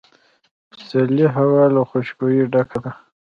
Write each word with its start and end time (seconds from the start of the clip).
د 0.03 0.03
پسرلي 0.73 1.25
هوا 1.35 1.63
له 1.75 1.81
خوشبویۍ 1.89 2.41
ډکه 2.51 2.79
ده. 2.83 2.91